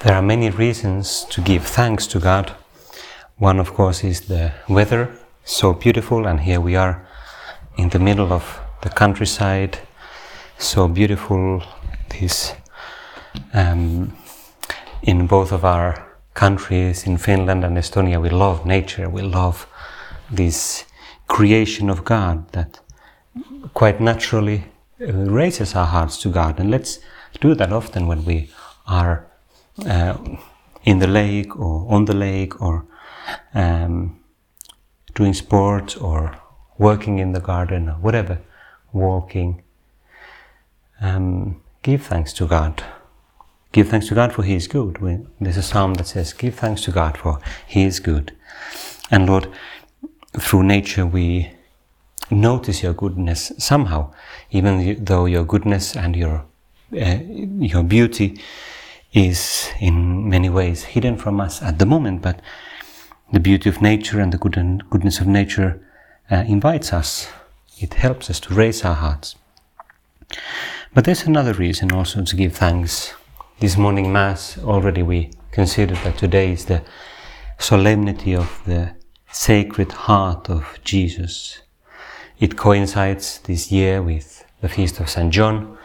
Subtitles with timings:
[0.00, 2.52] There are many reasons to give thanks to God.
[3.38, 7.06] One, of course, is the weather, so beautiful, and here we are
[7.76, 9.78] in the middle of the countryside,
[10.58, 11.62] so beautiful.
[12.08, 12.54] This
[13.54, 14.16] um,
[15.02, 19.08] in both of our countries, in Finland and Estonia, we love nature.
[19.08, 19.66] We love
[20.30, 20.84] this
[21.28, 22.80] creation of God that
[23.74, 24.64] quite naturally
[25.10, 26.98] raises our hearts to God, and let's
[27.40, 28.50] do that often when we
[28.86, 29.26] are
[29.86, 30.16] uh,
[30.84, 32.86] in the lake or on the lake or
[33.54, 34.20] um,
[35.14, 36.36] doing sports or
[36.78, 38.38] working in the garden or whatever,
[38.92, 39.62] walking.
[41.00, 42.84] Um, give thanks to God.
[43.72, 44.98] Give thanks to God for He is good.
[44.98, 48.32] We, there's a psalm that says, Give thanks to God for He is good.
[49.10, 49.48] And Lord,
[50.38, 51.52] through nature we
[52.32, 54.12] notice your goodness somehow,
[54.50, 56.44] even though your goodness and your
[56.94, 57.18] uh,
[57.58, 58.38] your beauty
[59.12, 62.40] is in many ways hidden from us at the moment, but
[63.32, 65.80] the beauty of nature and the good and goodness of nature
[66.30, 67.28] uh, invites us.
[67.78, 69.36] It helps us to raise our hearts.
[70.94, 73.14] But there's another reason also to give thanks.
[73.60, 76.82] This morning Mass, already we considered that today is the
[77.58, 78.94] solemnity of the
[79.30, 81.61] Sacred Heart of Jesus.
[82.42, 85.32] It coincides this year with the feast of St.
[85.32, 85.78] John,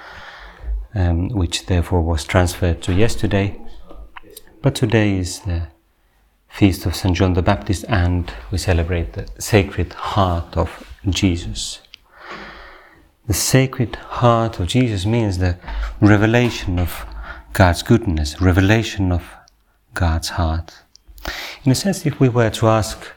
[0.95, 3.61] um, which therefore was transferred to yesterday.
[4.63, 5.67] But today is the
[6.49, 7.15] feast of St.
[7.15, 11.79] John the Baptist, and we celebrate the Sacred Heart of Jesus.
[13.27, 15.59] The Sacred Heart of Jesus means the
[16.01, 17.05] revelation of
[17.53, 19.31] God's goodness, revelation of
[19.93, 20.73] God's heart.
[21.63, 23.13] In a sense, if we were to ask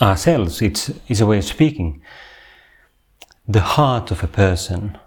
[0.00, 2.02] ourselves, it's, it's a way of speaking,
[3.46, 4.98] the heart of a person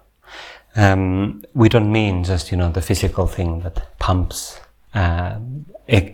[0.74, 4.58] um, we don't mean just you know the physical thing that pumps
[4.94, 5.38] uh,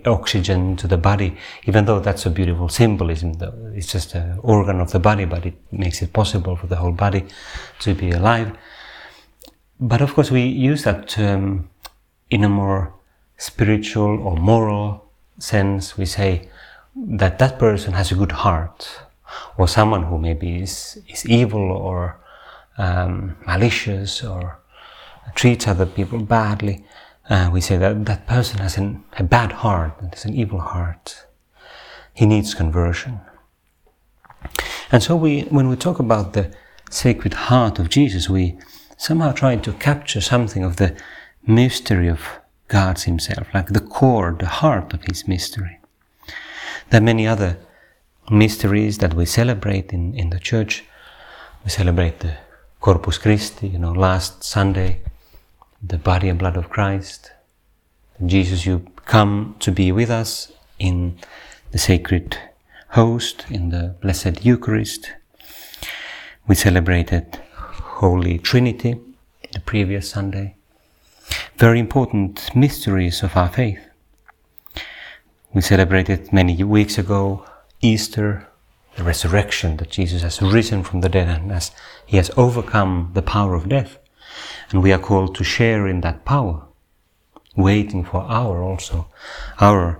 [0.05, 3.33] oxygen to the body, even though that's a beautiful symbolism.
[3.73, 6.91] It's just an organ of the body, but it makes it possible for the whole
[6.91, 7.25] body
[7.79, 8.55] to be alive.
[9.79, 11.69] But of course, we use that term
[12.29, 12.93] in a more
[13.37, 15.09] spiritual or moral
[15.39, 15.97] sense.
[15.97, 16.49] We say
[16.95, 19.01] that that person has a good heart,
[19.57, 22.19] or someone who maybe is is evil or
[22.77, 24.59] um, malicious or
[25.35, 26.83] treats other people badly,
[27.29, 31.25] uh, we say that that person has an, a bad heart, has an evil heart.
[32.13, 33.19] He needs conversion.
[34.91, 36.51] And so we, when we talk about the
[36.89, 38.57] Sacred Heart of Jesus, we
[38.97, 40.97] somehow try to capture something of the
[41.45, 42.21] mystery of
[42.67, 45.78] God Himself, like the core, the heart of His mystery.
[46.89, 47.57] There are many other
[48.31, 50.83] mysteries that we celebrate in, in the church.
[51.63, 52.37] We celebrate the
[52.79, 55.01] Corpus Christi, you know, last Sunday,
[55.83, 57.31] the body and blood of Christ.
[58.25, 61.19] Jesus, you come to be with us in
[61.71, 62.37] the sacred
[62.89, 65.11] host, in the Blessed Eucharist.
[66.47, 68.99] We celebrated Holy Trinity
[69.51, 70.55] the previous Sunday.
[71.57, 73.88] Very important mysteries of our faith.
[75.51, 77.43] We celebrated many weeks ago
[77.81, 78.47] Easter,
[78.97, 81.71] the resurrection, that Jesus has risen from the dead and as
[82.05, 83.97] he has overcome the power of death.
[84.69, 86.67] And we are called to share in that power,
[87.55, 89.07] waiting for our also,
[89.59, 89.99] our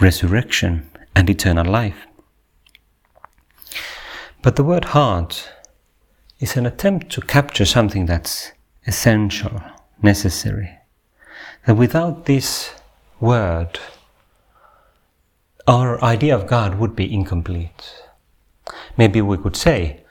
[0.00, 2.06] resurrection and eternal life.
[4.42, 5.48] But the word heart
[6.40, 8.50] is an attempt to capture something that's
[8.84, 9.62] essential,
[10.02, 10.70] necessary.
[11.66, 12.74] That without this
[13.20, 13.78] word,
[15.66, 18.02] our idea of God would be incomplete.
[18.96, 20.04] Maybe we could say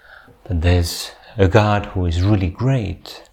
[0.45, 3.23] that there's a God who is really great.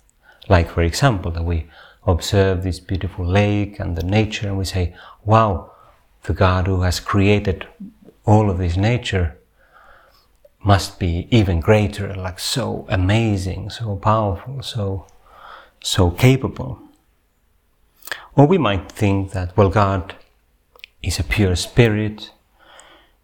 [0.48, 1.66] Like, for example, that we
[2.06, 5.72] observe this beautiful lake and the nature and we say, wow,
[6.24, 7.66] the God who has created
[8.24, 9.36] all of this nature
[10.64, 15.06] must be even greater, like so amazing, so powerful, so,
[15.82, 16.80] so capable.
[18.36, 20.14] Or we might think that, well, God
[21.02, 22.30] is a pure spirit,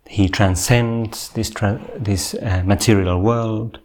[0.06, 3.78] he transcends this, tra- this uh, material world,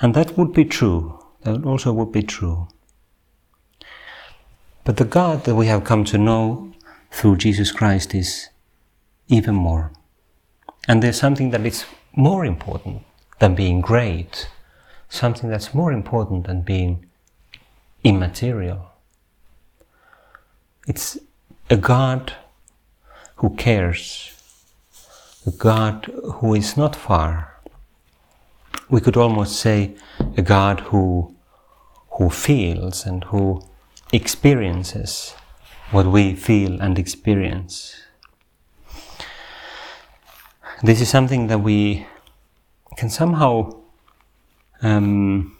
[0.00, 1.18] And that would be true.
[1.42, 2.68] That also would be true.
[4.84, 6.72] But the God that we have come to know
[7.10, 8.50] through Jesus Christ is
[9.28, 9.92] even more.
[10.86, 13.02] And there's something that is more important
[13.38, 14.50] than being great,
[15.08, 17.06] something that's more important than being
[18.02, 18.90] immaterial.
[20.86, 21.16] It's
[21.70, 22.34] a God
[23.44, 24.32] who cares,
[25.46, 26.06] a God
[26.36, 27.60] who is not far.
[28.88, 29.96] We could almost say
[30.38, 31.36] a God who,
[32.12, 33.60] who feels and who
[34.14, 35.34] experiences
[35.90, 37.94] what we feel and experience.
[40.82, 42.06] This is something that we
[42.96, 43.78] can somehow
[44.80, 45.54] um,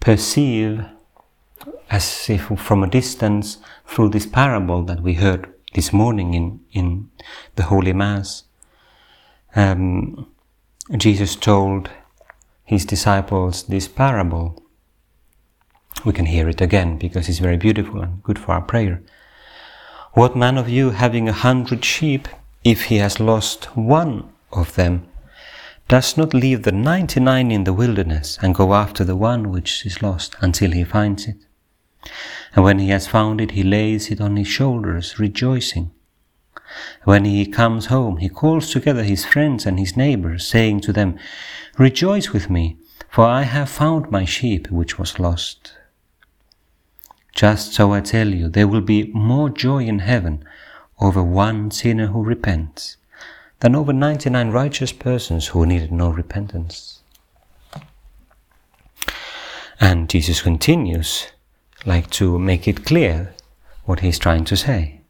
[0.00, 0.82] perceive
[1.90, 7.10] as if from a distance through this parable that we heard this morning in, in
[7.56, 8.44] the Holy Mass.
[9.54, 10.30] Um,
[10.96, 11.90] Jesus told
[12.64, 14.62] his disciples this parable.
[16.04, 19.02] We can hear it again because it's very beautiful and good for our prayer.
[20.12, 22.28] What man of you, having a hundred sheep,
[22.64, 25.06] if he has lost one of them,
[25.88, 29.86] does not leave the ninety nine in the wilderness and go after the one which
[29.86, 31.36] is lost until he finds it?
[32.54, 35.90] And when he has found it, he lays it on his shoulders, rejoicing.
[37.04, 41.18] When he comes home, he calls together his friends and his neighbors, saying to them,
[41.78, 42.76] Rejoice with me,
[43.08, 45.74] for I have found my sheep which was lost.
[47.34, 50.44] Just so I tell you, there will be more joy in heaven
[51.00, 52.96] over one sinner who repents
[53.60, 57.00] than over 99 righteous persons who needed no repentance.
[59.80, 61.28] And Jesus continues,
[61.86, 63.34] like to make it clear
[63.84, 65.00] what he's trying to say.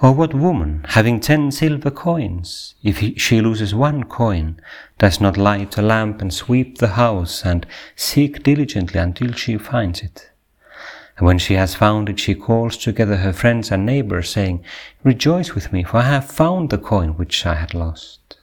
[0.00, 4.60] Or what woman, having ten silver coins, if he, she loses one coin,
[4.98, 10.00] does not light a lamp and sweep the house and seek diligently until she finds
[10.00, 10.30] it?
[11.18, 14.64] And when she has found it, she calls together her friends and neighbors, saying,
[15.02, 18.38] Rejoice with me, for I have found the coin which I had lost.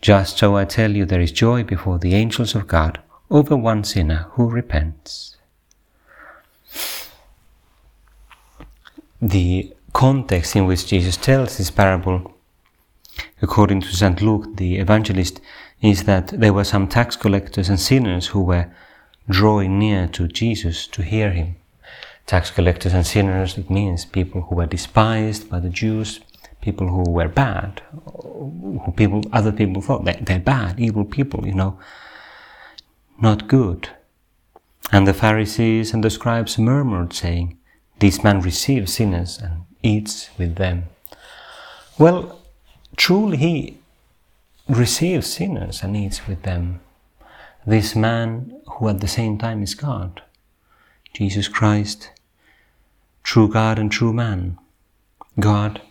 [0.00, 3.00] Just so I tell you, there is joy before the angels of God
[3.30, 5.36] over one sinner who repents.
[9.22, 12.34] The context in which Jesus tells this parable,
[13.42, 14.22] according to St.
[14.22, 15.40] Luke, the evangelist,
[15.82, 18.70] is that there were some tax collectors and sinners who were
[19.28, 21.56] drawing near to Jesus to hear him.
[22.26, 26.20] Tax collectors and sinners, it means people who were despised by the Jews,
[26.60, 27.82] people who were bad,
[28.14, 31.78] who people, other people thought they, they're bad, evil people, you know,
[33.20, 33.90] not good.
[34.92, 37.58] And the Pharisees and the scribes murmured, saying,
[38.00, 40.84] This man receives sinners and eats with them.
[41.98, 42.40] Well,
[42.96, 43.78] truly he
[44.68, 46.80] receives sinners and eats with them.
[47.66, 50.22] This man who at the same time is God,
[51.12, 52.10] Jesus Christ,
[53.22, 54.58] true God and true man,
[55.38, 55.82] God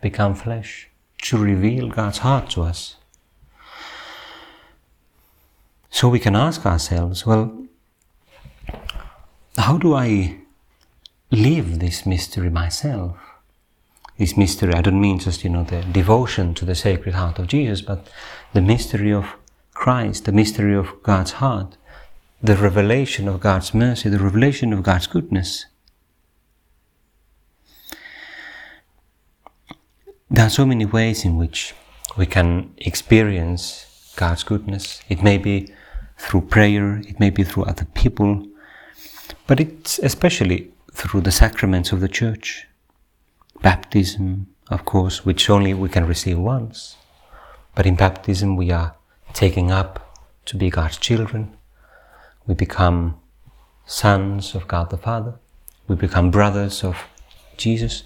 [0.00, 0.88] become flesh
[1.22, 2.96] to reveal God's heart to us.
[5.90, 7.66] So we can ask ourselves, well,
[9.56, 10.38] how do I
[11.30, 13.16] live this mystery myself?
[14.18, 17.48] This mystery, I don't mean just, you know, the devotion to the Sacred Heart of
[17.48, 18.08] Jesus, but
[18.54, 19.26] the mystery of
[19.74, 21.76] Christ, the mystery of God's heart,
[22.42, 25.66] the revelation of God's mercy, the revelation of God's goodness.
[30.30, 31.74] There are so many ways in which
[32.16, 35.02] we can experience God's goodness.
[35.08, 35.72] It may be
[36.18, 38.46] through prayer, it may be through other people,
[39.46, 42.66] but it's especially through the sacraments of the Church.
[43.62, 46.96] Baptism, of course, which only we can receive once.
[47.74, 48.94] But in baptism, we are
[49.32, 51.56] taking up to be God's children.
[52.46, 53.16] We become
[53.86, 55.34] sons of God the Father.
[55.88, 56.96] We become brothers of
[57.56, 58.04] Jesus.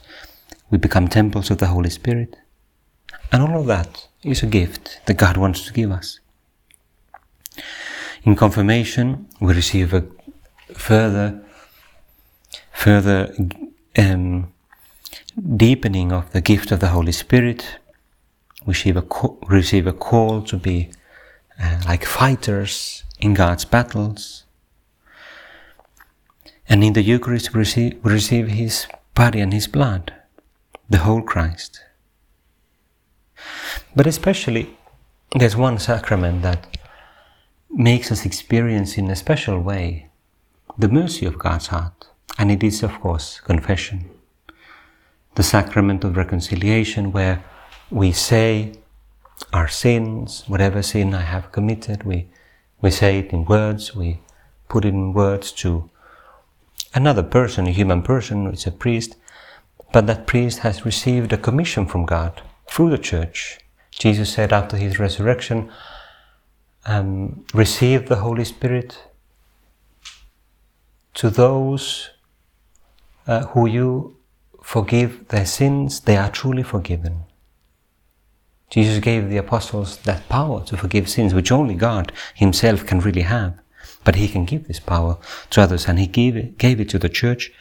[0.71, 2.37] We become temples of the Holy Spirit.
[3.33, 6.21] And all of that is a gift that God wants to give us.
[8.23, 10.05] In confirmation, we receive a
[10.75, 11.43] further,
[12.73, 13.35] further
[13.97, 14.53] um,
[15.57, 17.79] deepening of the gift of the Holy Spirit.
[18.65, 19.05] We receive a,
[19.47, 20.91] receive a call to be
[21.63, 24.45] uh, like fighters in God's battles.
[26.69, 30.15] And in the Eucharist, we receive, we receive His body and His blood,
[30.89, 31.81] the whole Christ.
[33.97, 34.77] But especially,
[35.35, 36.77] there's one sacrament that
[37.71, 40.10] makes us experience in a special way
[40.79, 42.09] the mercy of God's heart,
[42.39, 44.09] and it is, of course, confession.
[45.35, 47.45] The sacrament of reconciliation, where
[47.91, 48.75] we say
[49.53, 52.29] our sins, whatever sin I have committed, we,
[52.83, 54.21] We say it in words, we
[54.69, 55.91] put it in words to
[56.95, 59.17] another person, a human person, it's a priest,
[59.93, 63.59] but that priest has received a commission from God through the church.
[63.91, 65.71] Jesus said after his resurrection,
[66.87, 69.10] um, receive the Holy Spirit
[71.15, 72.11] to those
[73.27, 74.17] uh, who you
[74.63, 77.25] forgive their sins, they are truly forgiven.
[78.71, 83.23] Jesus gave the apostles that power to forgive sins, which only God Himself can really
[83.23, 83.59] have.
[84.05, 85.19] But He can give this power
[85.51, 87.53] to others, and He gave it, gave it to the church,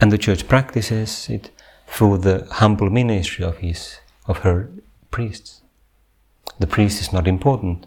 [0.00, 1.50] and the church practices it
[1.86, 4.70] through the humble ministry of His of her
[5.10, 5.62] priests.
[6.58, 7.86] The priest is not important.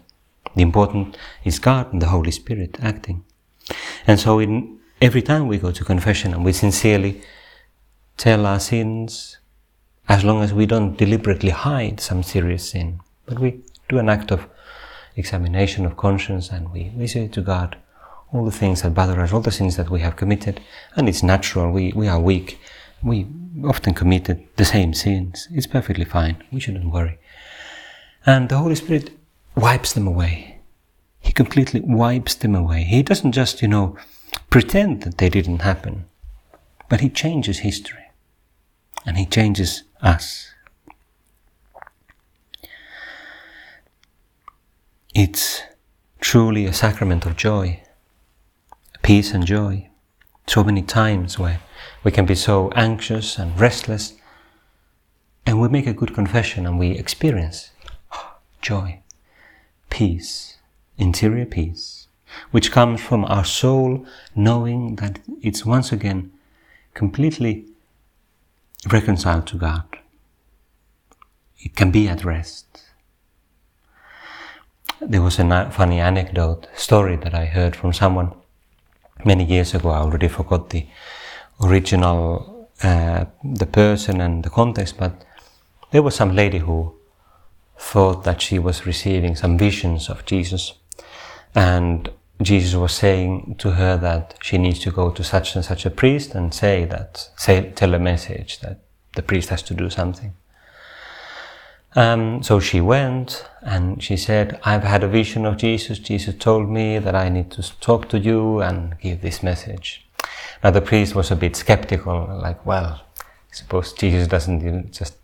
[0.55, 3.23] The important is God and the Holy Spirit acting.
[4.05, 7.22] And so, in every time we go to confession and we sincerely
[8.17, 9.38] tell our sins,
[10.07, 14.31] as long as we don't deliberately hide some serious sin, but we do an act
[14.31, 14.48] of
[15.15, 17.77] examination of conscience and we, we say to God
[18.33, 20.60] all the things that bother us, all the sins that we have committed,
[20.95, 22.60] and it's natural, we, we are weak,
[23.03, 23.27] we
[23.63, 25.48] often committed the same sins.
[25.51, 27.19] It's perfectly fine, we shouldn't worry.
[28.25, 29.12] And the Holy Spirit
[29.55, 30.52] wipes them away.
[31.23, 32.83] He completely wipes them away.
[32.83, 33.97] He doesn't just, you know,
[34.49, 36.05] pretend that they didn't happen,
[36.89, 38.03] but He changes history
[39.05, 40.51] and He changes us.
[45.15, 45.61] It's
[46.19, 47.81] truly a sacrament of joy,
[49.01, 49.89] peace and joy.
[50.47, 51.61] So many times where
[52.03, 54.13] we can be so anxious and restless,
[55.45, 57.71] and we make a good confession and we experience
[58.61, 58.99] joy,
[59.89, 60.57] peace,
[60.97, 62.07] interior peace,
[62.51, 66.31] which comes from our soul knowing that it's once again
[66.93, 67.65] completely
[68.91, 69.83] reconciled to God.
[71.59, 72.65] It can be at rest.
[75.00, 78.33] There was a funny anecdote, story that I heard from someone
[79.25, 79.89] many years ago.
[79.89, 80.85] I already forgot the
[81.62, 85.25] original, uh, the person and the context, but
[85.91, 86.93] there was some lady who
[87.77, 90.73] thought that she was receiving some visions of Jesus.
[91.55, 92.10] And
[92.41, 95.89] Jesus was saying to her that she needs to go to such and such a
[95.89, 98.79] priest and say that, say, tell a message that
[99.15, 100.33] the priest has to do something.
[101.95, 106.00] Um, so she went and she said, I've had a vision of Jesus.
[106.00, 110.05] Jesus told me that I need to talk to you and give this message.
[110.63, 115.15] Now the priest was a bit skeptical, like, well, I suppose Jesus doesn't just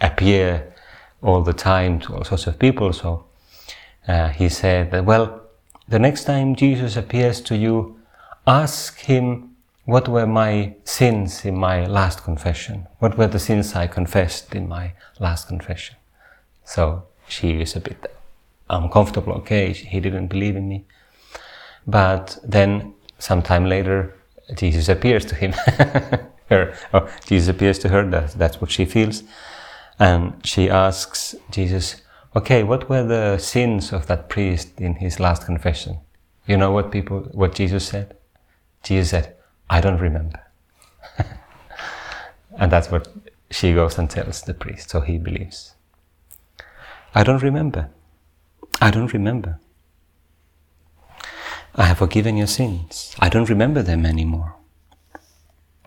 [0.00, 0.74] appear
[1.22, 2.92] all the time to all sorts of people.
[2.92, 3.26] So
[4.08, 5.39] uh, he said well,
[5.90, 7.98] the next time Jesus appears to you,
[8.46, 12.86] ask him what were my sins in my last confession?
[13.00, 15.96] What were the sins I confessed in my last confession?
[16.64, 18.14] So she is a bit
[18.68, 19.32] uncomfortable.
[19.34, 20.84] Okay, he didn't believe in me.
[21.86, 24.14] But then, sometime later,
[24.54, 25.52] Jesus appears to him.
[26.50, 28.08] her, oh, Jesus appears to her.
[28.08, 29.24] That, that's what she feels,
[29.98, 32.02] and she asks Jesus,
[32.34, 35.98] okay, what were the sins of that priest in his last confession?
[36.46, 38.16] You know what people, what Jesus said?
[38.82, 39.36] Jesus said,
[39.68, 40.40] I don't remember.
[42.58, 43.08] and that's what
[43.50, 45.74] she goes and tells the priest, so he believes.
[47.14, 47.90] I don't remember.
[48.80, 49.58] I don't remember.
[51.74, 53.14] I have forgiven your sins.
[53.18, 54.56] I don't remember them anymore.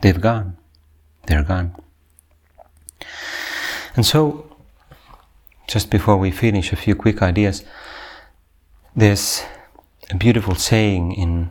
[0.02, 0.58] They've gone.
[1.28, 1.76] They're gone.
[3.96, 4.53] And so
[5.68, 7.64] just before we finish, a few quick ideas.
[8.96, 9.44] There's
[10.10, 11.50] a beautiful saying in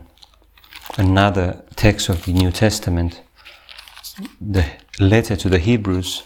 [0.97, 3.21] another text of the New Testament,
[4.39, 4.65] the
[4.99, 6.23] letter to the Hebrews,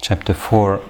[0.00, 0.80] chapter 4.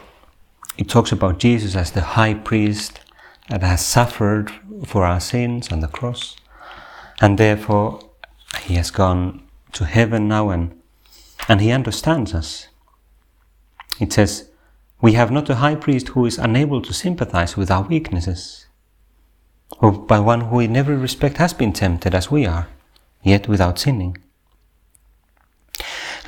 [0.79, 3.01] It talks about Jesus as the high priest
[3.49, 4.51] that has suffered
[4.85, 6.37] for our sins on the cross,
[7.21, 8.01] and therefore
[8.63, 10.81] he has gone to heaven now and,
[11.49, 12.69] and he understands us.
[14.01, 14.51] It says,
[15.01, 18.67] we have not a high priest who is unable to sympathize with our weaknesses,
[19.79, 22.69] or by one who in every respect has been tempted as we are,
[23.23, 24.17] yet without sinning.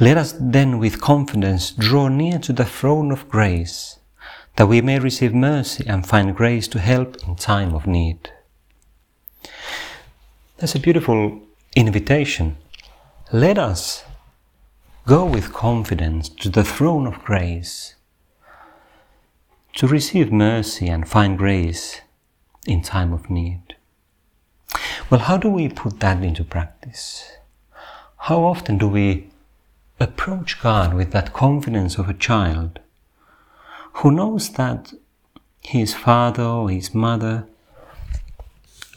[0.01, 3.99] Let us then with confidence draw near to the throne of grace,
[4.57, 8.31] that we may receive mercy and find grace to help in time of need.
[10.59, 11.41] That's a beautiful
[11.75, 12.59] invitation.
[13.33, 14.05] Let us
[15.07, 17.95] go with confidence to the throne of grace
[19.75, 22.01] to receive mercy and find grace
[22.67, 23.77] in time of need.
[25.11, 27.33] Well, how do we put that into practice?
[28.17, 29.31] How often do we
[30.01, 32.79] approach God with that confidence of a child
[33.95, 34.93] who knows that
[35.61, 37.47] his father or his mother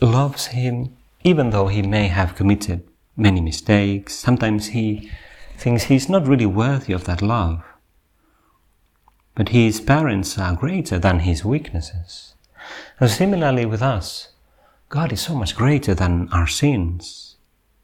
[0.01, 4.15] loves him even though he may have committed many mistakes.
[4.15, 5.11] Sometimes he
[5.57, 7.63] thinks he's not really worthy of that love.
[9.35, 12.35] But his parents are greater than his weaknesses.
[13.00, 14.29] And similarly with us,
[14.89, 17.38] God is so much greater than our sins.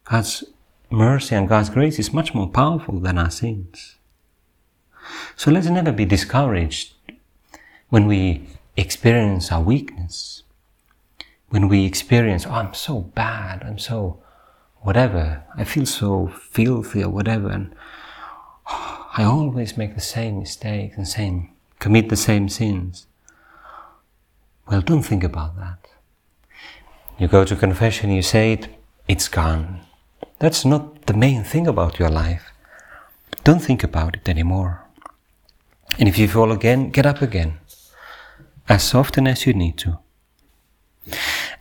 [0.03, 0.43] God's
[0.89, 3.95] mercy and God's grace is much more powerful than our sins.
[5.35, 6.93] So let's never be discouraged
[7.89, 10.43] when we experience our weakness.
[11.49, 14.21] When we experience, oh, I'm so bad, I'm so
[14.81, 17.73] whatever, I feel so filthy or whatever, and
[19.17, 23.07] I always make the same mistakes and same commit the same sins.
[24.67, 25.79] Well, don't think about that.
[27.17, 28.67] You go to confession, you say it,
[29.07, 29.81] it's gone.
[30.37, 32.51] That's not the main thing about your life.
[33.43, 34.85] Don't think about it anymore.
[35.97, 37.57] And if you fall again, get up again,
[38.69, 39.97] as often as you need to.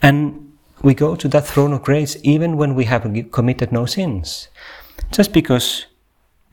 [0.03, 4.49] And we go to that throne of grace even when we have committed no sins.
[5.11, 5.87] Just because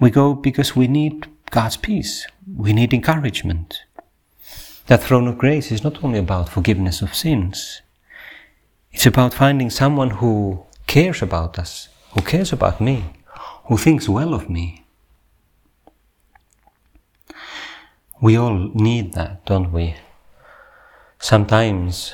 [0.03, 3.83] we go because we need God's peace, we need encouragement.
[4.87, 7.81] That throne of grace is not only about forgiveness of sins,
[8.91, 13.05] it's about finding someone who cares about us, who cares about me,
[13.67, 14.83] who thinks well of me.
[18.21, 19.95] We all need that, don't we?
[21.17, 22.13] Sometimes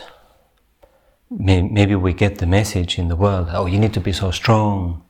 [1.31, 5.03] maybe we get the message in the world oh, you need to be so strong,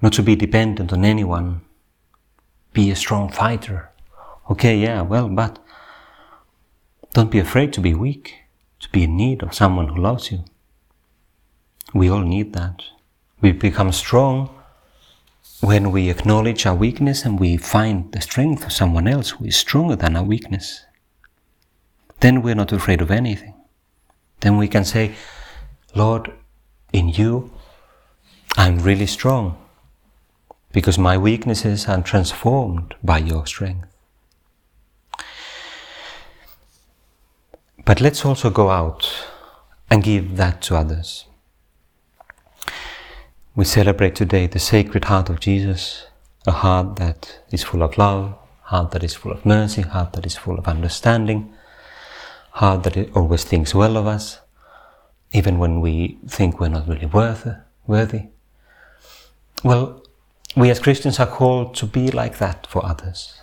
[0.00, 1.60] not to be dependent on anyone,
[2.72, 3.90] be a strong fighter.
[4.50, 5.58] Okay, yeah, well, but
[7.12, 8.34] don't be afraid to be weak,
[8.80, 10.44] to be in need of someone who loves you.
[11.94, 12.82] We all need that.
[13.40, 14.50] We become strong
[15.60, 19.56] when we acknowledge our weakness and we find the strength of someone else who is
[19.56, 20.84] stronger than our weakness.
[22.20, 23.54] Then we're not afraid of anything.
[24.40, 25.14] Then we can say,
[25.94, 26.32] Lord,
[26.92, 27.50] in you,
[28.56, 29.56] I'm really strong
[30.72, 33.88] because my weaknesses are transformed by your strength.
[37.84, 39.26] But let's also go out
[39.90, 41.24] and give that to others.
[43.54, 46.06] We celebrate today the Sacred Heart of Jesus,
[46.46, 50.26] a heart that is full of love, heart that is full of mercy, heart that
[50.26, 51.52] is full of understanding,
[52.50, 54.40] heart that always thinks well of us,
[55.32, 57.48] even when we think we're not really worth,
[57.86, 58.28] worthy.
[59.64, 60.02] Well,
[60.58, 63.40] we as Christians are called to be like that for others,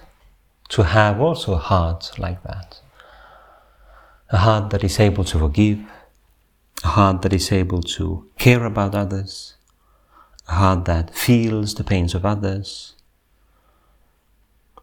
[0.67, 2.82] to have also a heart like that,
[4.32, 5.80] a heart that is able to forgive,
[6.84, 9.56] a heart that is able to care about others,
[10.49, 12.95] a heart that feels the pains of others,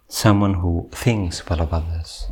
[0.09, 2.29] someone who thinks well of others.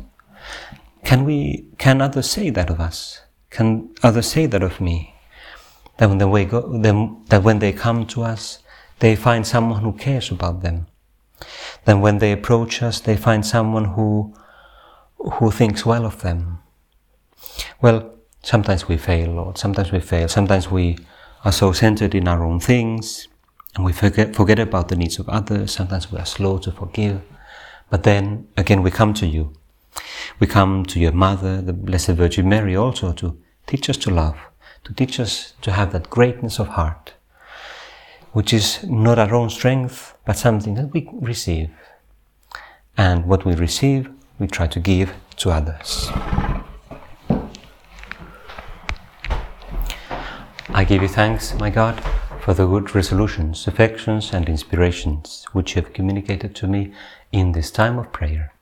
[1.03, 3.21] Can we, can others say that of us?
[3.51, 5.13] Can others say that of me?
[5.97, 6.61] That when they, go,
[7.27, 8.59] that when they come to us,
[9.01, 10.87] they find someone who cares about them.
[11.85, 14.33] Then when they approach us, they find someone who,
[15.17, 16.59] who thinks well of them.
[17.81, 19.57] Well, sometimes we fail, Lord.
[19.57, 20.27] Sometimes we fail.
[20.27, 20.99] Sometimes we
[21.43, 23.27] are so centered in our own things
[23.75, 25.71] and we forget, forget about the needs of others.
[25.71, 27.21] Sometimes we are slow to forgive.
[27.89, 29.53] But then again, we come to you.
[30.39, 34.37] We come to your mother, the Blessed Virgin Mary, also to teach us to love,
[34.83, 37.13] to teach us to have that greatness of heart,
[38.33, 41.69] which is not our own strength, but something that we receive.
[42.97, 46.09] And what we receive, we try to give to others.
[50.69, 52.01] I give you thanks, my God,
[52.41, 56.93] for the good resolutions, affections, and inspirations which you have communicated to me
[57.31, 58.53] in this time of prayer.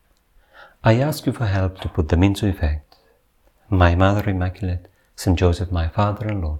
[0.84, 2.96] I ask you for help to put them into effect.
[3.70, 6.60] My Mother Immaculate, Saint Joseph, my Father and Lord,